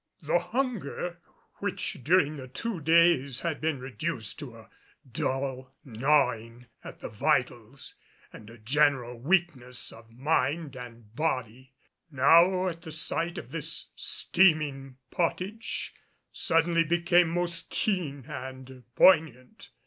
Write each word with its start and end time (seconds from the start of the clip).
The 0.23 0.39
hunger, 0.39 1.19
which 1.57 2.03
during 2.03 2.35
the 2.35 2.47
two 2.47 2.79
days 2.81 3.41
had 3.41 3.61
been 3.61 3.79
reduced 3.79 4.39
to 4.39 4.55
a 4.55 4.69
dull 5.07 5.75
gnawing 5.85 6.65
at 6.83 7.01
the 7.01 7.07
vitals 7.09 7.93
and 8.33 8.49
a 8.49 8.57
general 8.57 9.19
weakness 9.19 9.91
of 9.91 10.09
mind 10.09 10.75
and 10.75 11.15
body, 11.15 11.73
now 12.09 12.65
at 12.67 12.81
the 12.81 12.91
sight 12.91 13.37
of 13.37 13.51
this 13.51 13.91
steaming 13.95 14.97
potage, 15.11 15.93
suddenly 16.31 16.83
became 16.83 17.29
most 17.29 17.69
keen 17.69 18.25
and 18.27 18.83
poignant. 18.95 19.69